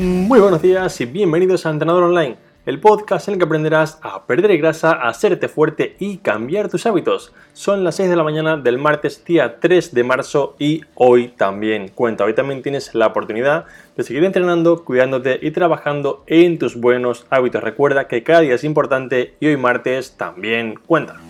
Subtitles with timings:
[0.00, 4.24] Muy buenos días y bienvenidos a Entrenador Online, el podcast en el que aprenderás a
[4.24, 7.34] perder grasa, a hacerte fuerte y cambiar tus hábitos.
[7.52, 11.88] Son las 6 de la mañana del martes, día 3 de marzo y hoy también
[11.88, 12.24] cuenta.
[12.24, 17.62] Hoy también tienes la oportunidad de seguir entrenando, cuidándote y trabajando en tus buenos hábitos.
[17.62, 21.20] Recuerda que cada día es importante y hoy martes también cuenta.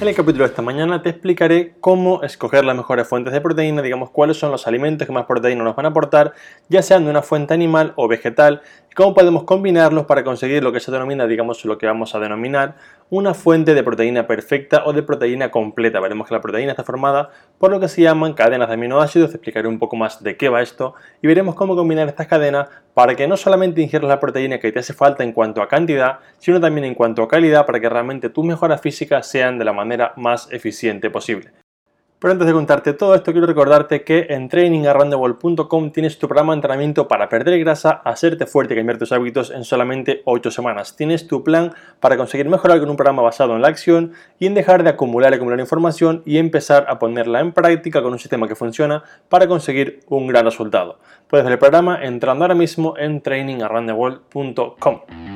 [0.00, 3.82] En el capítulo de esta mañana te explicaré cómo escoger las mejores fuentes de proteína,
[3.82, 6.32] digamos cuáles son los alimentos que más proteína nos van a aportar,
[6.70, 8.62] ya sean de una fuente animal o vegetal,
[8.94, 12.76] cómo podemos combinarlos para conseguir lo que se denomina, digamos, lo que vamos a denominar
[13.08, 16.00] una fuente de proteína perfecta o de proteína completa.
[16.00, 19.36] Veremos que la proteína está formada por lo que se llaman cadenas de aminoácidos, te
[19.36, 23.14] explicaré un poco más de qué va esto, y veremos cómo combinar estas cadenas para
[23.14, 26.60] que no solamente ingieras la proteína que te hace falta en cuanto a cantidad, sino
[26.60, 30.12] también en cuanto a calidad para que realmente tus mejoras físicas sean de la manera
[30.16, 31.50] más eficiente posible.
[32.20, 36.58] Pero antes de contarte todo esto, quiero recordarte que en trainingarrandable.com tienes tu programa de
[36.58, 40.96] entrenamiento para perder grasa, hacerte fuerte y cambiar tus hábitos en solamente 8 semanas.
[40.96, 44.52] Tienes tu plan para conseguir mejorar con un programa basado en la acción y en
[44.52, 48.46] dejar de acumular y acumular información y empezar a ponerla en práctica con un sistema
[48.46, 50.98] que funciona para conseguir un gran resultado.
[51.26, 55.29] Puedes ver el programa entrando ahora mismo en trainingarrandable.com.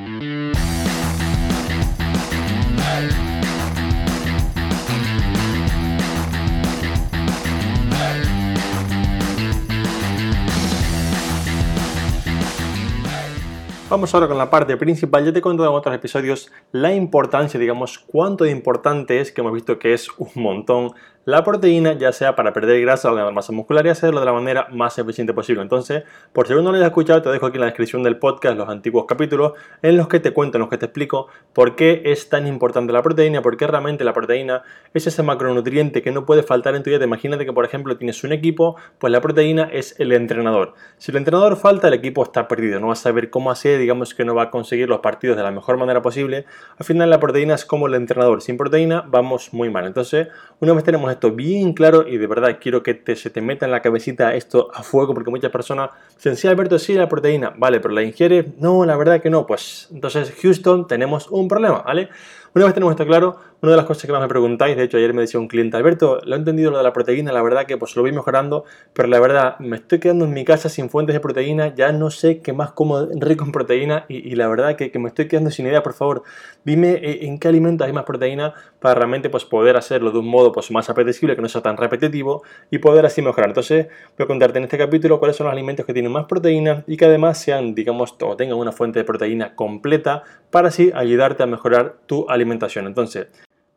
[13.95, 15.25] Vamos ahora con la parte principal.
[15.25, 19.41] Ya te he contado en otros episodios la importancia, digamos, cuánto de importante es, que
[19.41, 20.95] hemos visto que es un montón,
[21.27, 24.33] la proteína, ya sea para perder grasa o ganar masa muscular y hacerlo de la
[24.34, 25.62] manera más eficiente posible.
[25.62, 28.19] Entonces, por si aún no lo has escuchado, te dejo aquí en la descripción del
[28.19, 31.77] podcast los antiguos capítulos en los que te cuento, en los que te explico por
[31.77, 36.11] qué es tan importante la proteína, por qué realmente la proteína es ese macronutriente que
[36.11, 37.07] no puede faltar en tu dieta.
[37.07, 40.74] Imagínate que, por ejemplo, tienes un equipo, pues la proteína es el entrenador.
[40.98, 44.14] Si el entrenador falta, el equipo está perdido, no va a saber cómo hacer, digamos
[44.14, 46.45] que no va a conseguir los partidos de la mejor manera posible.
[46.77, 48.42] Al final, la proteína es como el entrenador.
[48.42, 49.86] Sin proteína, vamos muy mal.
[49.86, 50.28] Entonces,
[50.61, 53.73] una vez tenemos esto bien claro y de verdad quiero que se te meta en
[53.73, 57.80] la cabecita esto a fuego porque muchas personas dicen, sí Alberto, sí la proteína, vale,
[57.80, 62.08] pero la ingiere, no, la verdad que no, pues entonces Houston tenemos un problema, ¿vale?
[62.57, 64.97] Una vez tenemos esto claro, una de las cosas que más me preguntáis, de hecho
[64.97, 67.67] ayer me decía un cliente, Alberto, lo he entendido lo de la proteína, la verdad
[67.67, 70.89] que pues lo voy mejorando, pero la verdad me estoy quedando en mi casa sin
[70.89, 74.77] fuentes de proteína, ya no sé qué más como rico en proteína y, la verdad
[74.77, 76.23] que, que, me estoy quedando sin idea, por favor,
[76.65, 80.29] dime eh, en qué alimentos hay más proteína para realmente pues poder hacerlo de un
[80.29, 83.51] modo pues más apetecible, que no sea tan repetitivo y poder así mejorar.
[83.51, 86.85] Entonces voy a contarte en este capítulo cuáles son los alimentos que tienen más proteína
[86.86, 91.42] y que además sean, digamos, o tengan una fuente de proteína completa para así ayudarte
[91.42, 92.43] a mejorar tu alimentación.
[92.86, 93.28] Entonces,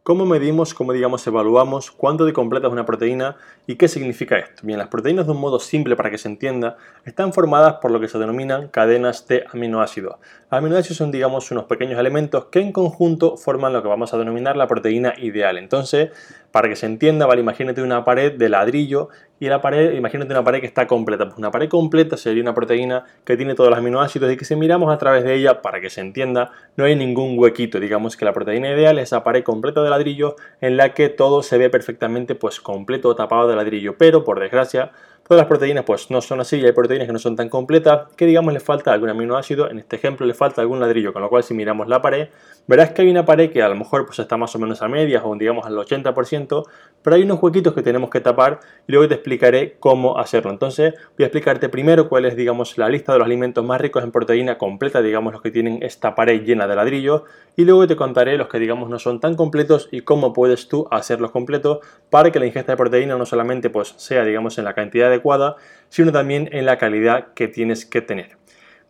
[0.08, 3.36] ¿Cómo medimos, cómo digamos evaluamos cuánto de completa es una proteína
[3.66, 4.62] y qué significa esto?
[4.64, 8.00] Bien, las proteínas de un modo simple para que se entienda están formadas por lo
[8.00, 10.16] que se denominan cadenas de aminoácidos.
[10.50, 14.18] Los aminoácidos son digamos unos pequeños elementos que en conjunto forman lo que vamos a
[14.18, 15.58] denominar la proteína ideal.
[15.58, 16.12] Entonces,
[16.54, 19.10] para que se entienda, vale, imagínate una pared de ladrillo
[19.40, 21.26] y la pared, imagínate una pared que está completa.
[21.26, 24.56] Pues una pared completa sería una proteína que tiene todos los aminoácidos y que si
[24.56, 27.80] miramos a través de ella, para que se entienda, no hay ningún huequito.
[27.80, 31.44] Digamos que la proteína ideal es esa pared completa de ladrillo en la que todo
[31.44, 33.96] se ve perfectamente pues completo tapado de ladrillo.
[33.98, 34.92] Pero por desgracia,
[35.28, 38.08] Todas las proteínas pues no son así y hay proteínas que no son tan completas
[38.16, 41.28] que digamos le falta algún aminoácido, en este ejemplo le falta algún ladrillo, con lo
[41.28, 42.30] cual si miramos la pared
[42.68, 44.88] verás que hay una pared que a lo mejor pues está más o menos a
[44.88, 46.66] medias o digamos al 80%,
[47.02, 50.52] pero hay unos huequitos que tenemos que tapar y luego te explicaré cómo hacerlo.
[50.52, 54.04] Entonces voy a explicarte primero cuál es digamos la lista de los alimentos más ricos
[54.04, 57.24] en proteína completa, digamos los que tienen esta pared llena de ladrillos
[57.56, 60.88] y luego te contaré los que digamos no son tan completos y cómo puedes tú
[60.92, 64.74] hacerlos completos para que la ingesta de proteína no solamente pues sea digamos en la
[64.74, 65.17] cantidad de
[65.90, 68.38] sino también en la calidad que tienes que tener.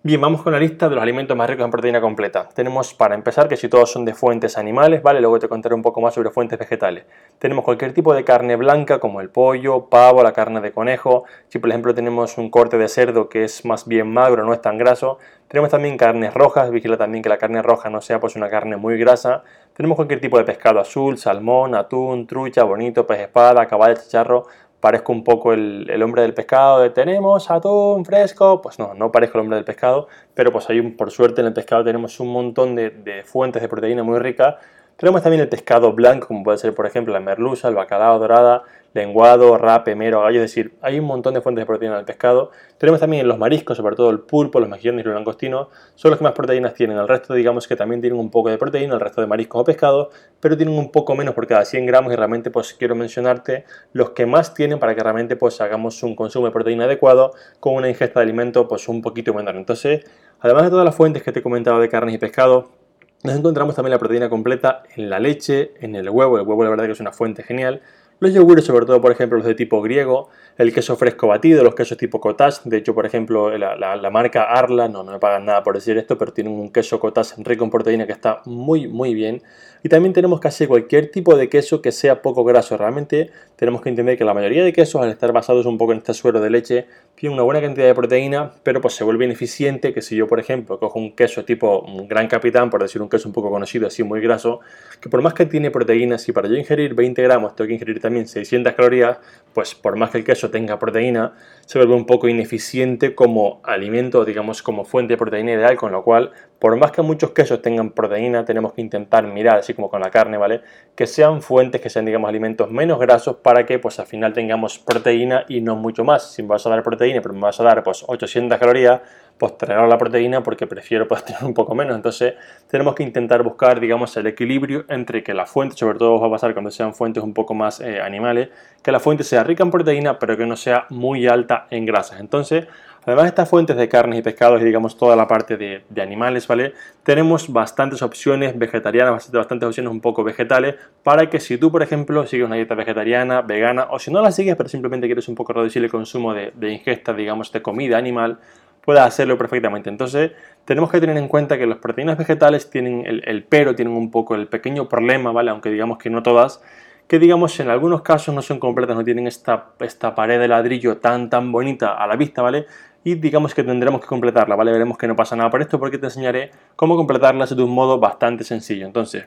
[0.03, 2.47] Bien, vamos con la lista de los alimentos más ricos en proteína completa.
[2.53, 5.19] Tenemos para empezar que si todos son de fuentes animales, ¿vale?
[5.19, 7.03] Luego te contaré un poco más sobre fuentes vegetales.
[7.39, 11.25] Tenemos cualquier tipo de carne blanca como el pollo, pavo, la carne de conejo.
[11.49, 14.61] Si por ejemplo tenemos un corte de cerdo que es más bien magro, no es
[14.61, 15.17] tan graso.
[15.49, 18.77] Tenemos también carnes rojas, vigila también que la carne roja no sea pues una carne
[18.77, 19.43] muy grasa.
[19.73, 24.45] Tenemos cualquier tipo de pescado azul, salmón, atún, trucha, bonito, pez espada, caballo, chicharro
[24.79, 29.37] parezco un poco el, hombre del pescado de tenemos atún fresco, pues no, no parezco
[29.37, 32.75] el hombre del pescado, pero pues hay por suerte en el pescado tenemos un montón
[32.75, 34.55] de, fuentes de proteína muy ricas,
[34.97, 38.63] Tenemos también el pescado blanco, como puede ser por ejemplo la merluza, el bacalao dorada,
[38.93, 42.05] lenguado, rape, mero, gallo, es decir, hay un montón de fuentes de proteína en el
[42.05, 42.49] pescado.
[42.79, 46.17] Tenemos también los mariscos, sobre todo el pulpo, los mejillones y los langostinos, son los
[46.17, 46.97] que más proteínas tienen.
[46.97, 49.65] El resto, digamos que también tienen un poco de proteína, el resto de mariscos o
[49.65, 50.09] pescado,
[50.39, 54.11] pero tienen un poco menos por cada 100 gramos y realmente pues quiero mencionarte los
[54.11, 57.87] que más tienen para que realmente pues hagamos un consumo de proteína adecuado con una
[57.87, 59.57] ingesta de alimento pues un poquito menor.
[59.57, 60.05] Entonces,
[60.39, 62.76] además de todas las fuentes que te he comentado de carnes y pescado,
[63.23, 66.37] nos encontramos también la proteína completa en la leche, en el huevo.
[66.37, 67.81] El huevo la verdad que es una fuente genial.
[68.19, 71.75] Los yogures, sobre todo, por ejemplo, los de tipo griego, el queso fresco batido, los
[71.75, 72.61] quesos tipo cottage.
[72.65, 76.17] De hecho, por ejemplo, la, marca Arla, no, no me pagan nada por decir esto,
[76.17, 79.43] pero tienen un queso cottage rico en proteína que está muy, muy bien.
[79.83, 82.75] Y también tenemos casi cualquier tipo de queso que sea poco graso.
[82.75, 85.97] Realmente tenemos que entender que la mayoría de quesos, al estar basados un poco en
[85.97, 89.93] este suero de leche, tienen una buena cantidad de proteína, pero pues se vuelve ineficiente
[89.93, 93.09] que si yo, por ejemplo, cojo un queso tipo un gran capitán, por decir un
[93.09, 94.59] queso un poco conocido, así muy graso,
[95.01, 97.99] que por más que tiene proteínas, si para yo ingerir 20 gramos tengo que ingerir
[97.99, 99.17] también 600 calorías,
[99.53, 101.33] pues por más que el queso tenga proteína,
[101.67, 106.01] se vuelve un poco ineficiente como alimento, digamos, como fuente de proteína ideal, con lo
[106.01, 109.99] cual, por más que muchos quesos tengan proteína, tenemos que intentar mirar, así como con
[109.99, 110.61] la carne, ¿vale?
[110.95, 114.79] Que sean fuentes, que sean, digamos, alimentos menos grasos para que, pues, al final tengamos
[114.79, 116.31] proteína y no mucho más.
[116.31, 119.01] Si me vas a dar proteína, pero me vas a dar, pues, 800 calorías,
[119.37, 121.95] pues la proteína porque prefiero pues, tener un poco menos.
[121.95, 122.35] Entonces
[122.69, 126.31] tenemos que intentar buscar, digamos, el equilibrio entre que la fuente, sobre todo va a
[126.31, 128.49] pasar cuando sean fuentes un poco más eh, animales,
[128.81, 132.19] que la fuente sea rica en proteína pero que no sea muy alta en grasas.
[132.19, 132.67] Entonces,
[133.07, 136.45] además de estas fuentes de carnes y pescados y digamos toda la parte de, animales,
[136.45, 136.73] ¿vale?
[137.03, 142.25] Tenemos bastantes opciones vegetarianas, bastantes opciones un poco vegetales para que si tú, por ejemplo,
[142.27, 145.53] sigues una dieta vegetariana, vegana o si no la sigues pero simplemente quieres un poco
[145.53, 148.39] reducir el consumo de, de ingesta, digamos, de comida animal,
[148.87, 149.89] pueda hacerlo perfectamente.
[149.89, 150.31] Entonces,
[150.63, 154.33] tenemos que tener en cuenta que las proteínas vegetales tienen el, pero, tienen un poco
[154.33, 155.51] el pequeño problema, ¿vale?
[155.51, 156.63] Aunque digamos que no todas,
[157.05, 160.99] que digamos en algunos casos no son completas, no tienen esta, esta pared de ladrillo
[160.99, 162.65] tan tan bonita a la vista, ¿vale?
[163.03, 164.71] Y digamos que tendremos que completarla, ¿vale?
[164.71, 167.99] Veremos que no pasa nada por esto porque te enseñaré cómo completarlas de un modo
[167.99, 168.85] bastante sencillo.
[168.85, 169.25] Entonces,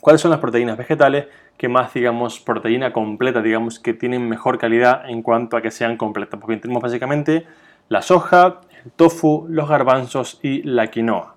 [0.00, 1.26] ¿cuáles son las proteínas vegetales
[1.56, 5.96] que más, digamos, proteína completa, digamos, que tienen mejor calidad en cuanto a que sean
[5.96, 6.38] completas?
[6.38, 7.46] Porque tenemos básicamente
[7.88, 8.60] la soja,
[8.96, 11.36] tofu, los garbanzos y la quinoa.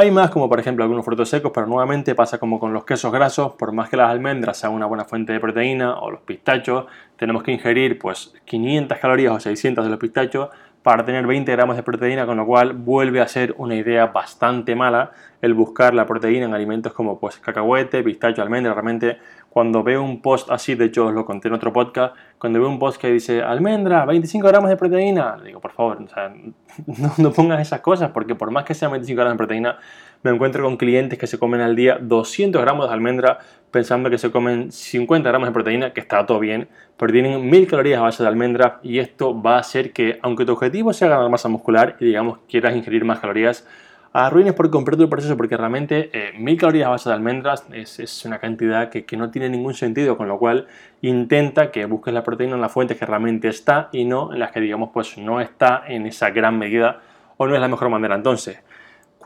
[0.00, 3.10] Hay más como por ejemplo algunos frutos secos, pero nuevamente pasa como con los quesos
[3.10, 6.86] grasos, por más que las almendras sean una buena fuente de proteína o los pistachos,
[7.16, 10.50] tenemos que ingerir pues 500 calorías o 600 de los pistachos
[10.82, 14.74] para tener 20 gramos de proteína, con lo cual vuelve a ser una idea bastante
[14.74, 15.10] mala
[15.40, 20.20] el buscar la proteína en alimentos como pues cacahuete, pistacho, almendra, realmente cuando veo un
[20.20, 23.10] post así, de hecho os lo conté en otro podcast, cuando veo un post que
[23.10, 25.98] dice almendra, 25 gramos de proteína, digo, por favor,
[26.86, 29.78] no, no, pongas esas cosas, porque por más que sean 25 gramos de proteína,
[30.22, 33.38] me encuentro con clientes que se comen al día 200 gramos de almendra
[33.70, 37.66] pensando que se comen 50 gramos de proteína, que está todo bien, pero tienen 1000
[37.66, 41.08] calorías a base de almendra y esto va a hacer que, aunque tu objetivo sea
[41.08, 43.66] ganar masa muscular y digamos quieras ingerir más calorías,
[44.12, 48.24] arruines por completo el proceso porque realmente eh, mil calorías a base de almendras es,
[48.24, 50.66] una cantidad que, no tiene ningún sentido, con lo cual
[51.02, 54.50] intenta que busques la proteína en las fuentes que realmente está y no en las
[54.50, 57.00] que digamos pues no está en esa gran medida
[57.36, 58.16] o no es la mejor manera.
[58.16, 58.58] Entonces,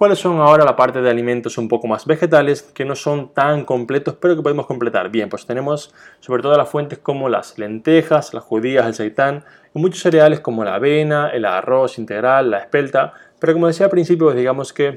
[0.02, 3.64] ¿cuáles son ahora la parte de alimentos un poco más vegetales que no son tan
[3.64, 5.10] completos pero que podemos completar?
[5.10, 9.78] Bien, pues tenemos sobre todo las fuentes como las lentejas, las judías, el seitán y
[9.78, 14.26] muchos cereales como la avena, el arroz integral, la espelta pero como decía al principio,
[14.26, 14.96] pues digamos que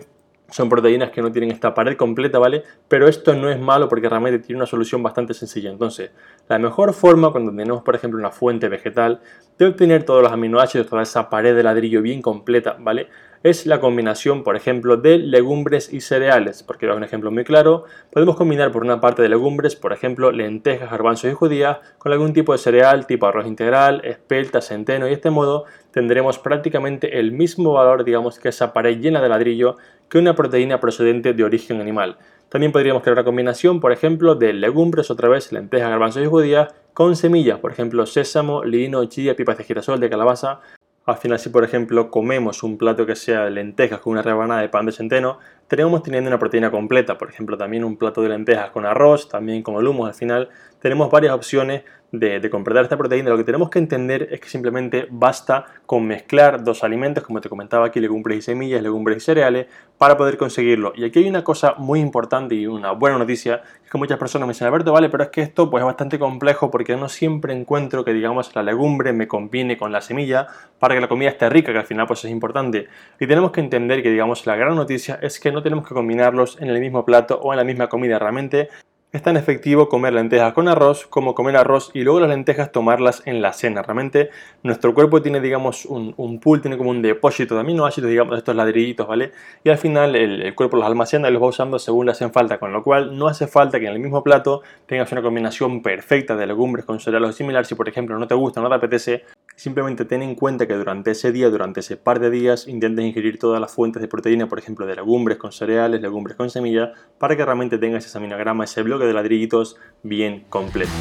[0.49, 2.63] son proteínas que no tienen esta pared completa, ¿vale?
[2.87, 5.69] Pero esto no es malo porque realmente tiene una solución bastante sencilla.
[5.69, 6.11] Entonces,
[6.47, 9.21] la mejor forma cuando tenemos, por ejemplo, una fuente vegetal
[9.57, 13.07] de obtener todos los aminoácidos, toda esa pared de ladrillo bien completa, ¿vale?
[13.45, 16.63] Es la combinación, por ejemplo, de legumbres y cereales.
[16.63, 20.31] Porque es un ejemplo muy claro, podemos combinar por una parte de legumbres, por ejemplo,
[20.31, 25.09] lentejas, garbanzos y judías, con algún tipo de cereal tipo arroz integral, espelta, centeno, y
[25.09, 29.77] de este modo tendremos prácticamente el mismo valor, digamos, que esa pared llena de ladrillo
[30.09, 32.17] que una proteína procedente de origen animal.
[32.49, 36.73] También podríamos crear una combinación, por ejemplo, de legumbres, otra vez lentejas, garbanzos y judías,
[36.95, 40.61] con semillas, por ejemplo, sésamo, lino, chía, pipas de girasol, de calabaza,
[41.05, 44.69] al final, si por ejemplo comemos un plato que sea lentejas con una rebanada de
[44.69, 47.17] pan de centeno, tenemos teniendo una proteína completa.
[47.17, 50.07] Por ejemplo, también un plato de lentejas con arroz, también con el humo.
[50.07, 51.83] Al final, tenemos varias opciones
[52.19, 56.05] de, de completar esta proteína, lo que tenemos que entender es que simplemente basta con
[56.05, 59.67] mezclar dos alimentos, como te comentaba aquí, legumbres y semillas, legumbres y cereales,
[59.97, 60.93] para poder conseguirlo.
[60.95, 64.47] Y aquí hay una cosa muy importante y una buena noticia, es que muchas personas
[64.47, 67.53] me dicen, Alberto, vale, pero es que esto pues, es bastante complejo porque no siempre
[67.53, 70.47] encuentro que, digamos, la legumbre me combine con la semilla
[70.79, 72.87] para que la comida esté rica, que al final pues es importante.
[73.19, 76.61] Y tenemos que entender que, digamos, la gran noticia es que no tenemos que combinarlos
[76.61, 78.19] en el mismo plato o en la misma comida.
[78.19, 78.69] Realmente
[79.15, 83.23] es tan efectivo comer lentejas con arroz como comer arroz y luego las lentejas tomarlas
[83.25, 83.81] en la cena.
[83.81, 84.29] Realmente
[84.61, 89.07] nuestro cuerpo tiene, digamos, un, pool, tiene como un depósito de aminoácidos, digamos, estos ladrillitos,
[89.07, 89.31] ¿vale?
[89.63, 92.57] Y al final el, cuerpo los almacena y los va usando según le hacen falta,
[92.57, 96.35] con lo cual no hace falta que en el mismo plato tengas una combinación perfecta
[96.35, 97.65] de legumbres con cereales o similar.
[97.65, 99.23] Si por ejemplo no te gusta, no te apetece,
[99.57, 103.39] Simplemente ten en cuenta que durante ese día, durante ese par de días, intentes ingerir
[103.39, 107.37] todas las fuentes de proteína, por ejemplo, de legumbres con cereales, legumbres con semillas, para
[107.37, 110.91] que realmente tengas ese aminograma, ese bloque de ladrillitos bien completo.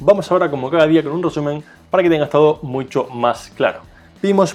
[0.00, 3.95] Vamos ahora, como cada día, con un resumen para que tengas todo mucho más claro.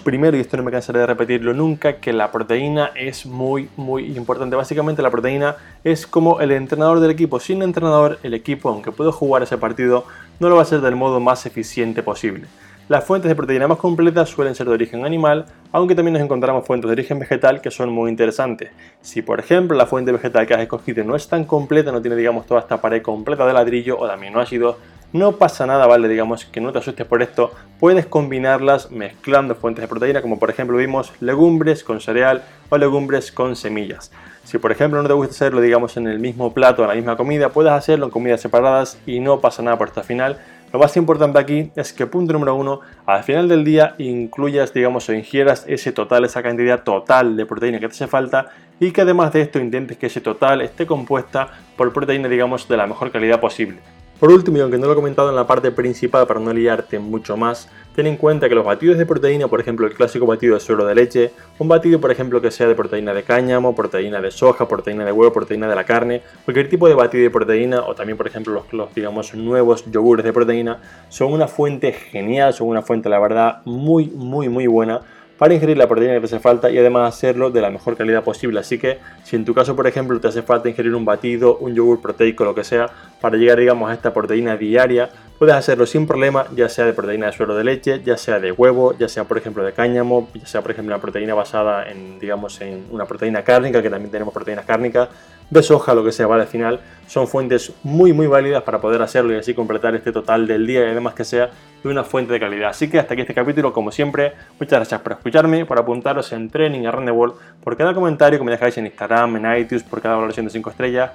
[0.04, 4.18] Primero, y esto no me cansaré de repetirlo nunca, que la proteína es muy, muy
[4.18, 4.58] importante.
[4.58, 7.40] Básicamente la proteína es como el entrenador del equipo.
[7.40, 10.04] Sin entrenador, el equipo, aunque pueda jugar ese partido,
[10.42, 12.48] no lo va a hacer del modo más eficiente posible.
[12.90, 16.68] Las fuentes de proteína más completas suelen ser de origen animal, aunque también nos encontramos
[16.68, 18.72] fuentes de origen vegetal que son muy interesantes.
[19.00, 22.18] Si por ejemplo la fuente vegetal que has escogido no es tan completa, no tiene
[22.18, 24.76] digamos toda esta pared completa de ladrillo o de aminoácidos,
[25.14, 26.08] no pasa nada, ¿vale?
[26.08, 27.52] Digamos que no te asustes por esto.
[27.80, 33.32] Puedes combinarlas mezclando fuentes de proteína, como por ejemplo vimos legumbres con cereal o legumbres
[33.32, 34.12] con semillas.
[34.44, 37.18] Si por ejemplo no te gusta hacerlo, digamos, en el mismo plato, en la misma
[37.18, 40.38] comida, puedes hacerlo en comidas separadas y no pasa nada por esto al final.
[40.72, 45.10] Lo más importante aquí es que punto número uno, al final del día incluyas, digamos,
[45.10, 48.48] o ingieras ese total, esa cantidad total de proteína que te hace falta
[48.80, 52.78] y que además de esto intentes que ese total esté compuesta por proteína, digamos, de
[52.78, 53.80] la mejor calidad posible.
[54.22, 57.00] Por último, y aunque no lo he comentado en la parte principal para no liarte
[57.00, 60.54] mucho más, ten en cuenta que los batidos de proteína, por ejemplo el clásico batido
[60.54, 64.22] de suero de leche, un batido por ejemplo que sea de proteína de cáñamo, proteína
[64.22, 67.82] de soja, proteína de huevo, proteína de la carne, cualquier tipo de batido de proteína
[67.82, 70.78] o también por ejemplo los, los digamos nuevos yogures de proteína,
[71.10, 75.02] son una fuente genial, son una fuente la verdad muy muy muy buena
[75.42, 78.24] para ingerir la proteína que te hace falta y además hacerlo de la mejor calidad
[78.24, 78.60] posible.
[78.60, 81.74] Así que si en tu caso, por ejemplo, te hace falta ingerir un batido, un
[81.74, 82.88] yogur proteico, lo que sea,
[83.20, 85.10] para llegar, digamos, a esta proteína diaria,
[85.42, 88.52] puedes hacerlo sin problema, ya sea de proteína de suero de leche, ya sea de
[88.52, 92.20] huevo, ya sea, por ejemplo, de cáñamo, ya sea, por ejemplo, una proteína basada en,
[92.20, 95.10] digamos, en una proteína cárnica, que también tenemos proteínas cárnicas,
[95.50, 96.44] de soja, lo que sea, ¿vale?
[96.44, 100.46] Al final son fuentes muy, muy válidas para poder hacerlo y así completar este total
[100.46, 101.50] del día y además que sea
[101.84, 102.70] de una fuente de calidad.
[102.70, 106.52] Así que hasta aquí este capítulo, como siempre, muchas gracias por escucharme, por apuntaros en
[106.52, 107.34] Training a World,
[107.64, 110.70] por cada comentario que me dejáis en Instagram, en iTunes, por cada valoración de 5
[110.70, 111.10] estrellas,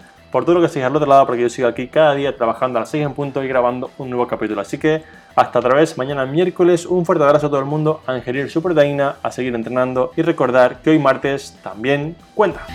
[0.44, 2.80] por lo que sigáis al otro lado, porque yo sigo aquí cada día trabajando a
[2.80, 4.60] las 6 en punto y grabando un nuevo capítulo.
[4.60, 5.02] Así que
[5.34, 8.62] hasta otra vez, mañana miércoles, un fuerte abrazo a todo el mundo, a ingerir su
[8.62, 12.66] proteína, a seguir entrenando y recordar que hoy martes también cuenta.